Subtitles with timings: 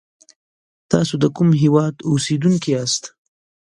[0.89, 3.03] تاسی دکوم هیواد اوسیدونکی یاست